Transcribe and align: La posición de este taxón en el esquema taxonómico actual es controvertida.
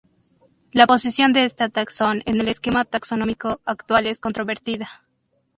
La 0.71 0.87
posición 0.87 1.31
de 1.31 1.45
este 1.45 1.69
taxón 1.69 2.23
en 2.25 2.39
el 2.41 2.47
esquema 2.47 2.85
taxonómico 2.85 3.59
actual 3.65 4.07
es 4.07 4.19
controvertida. 4.19 4.89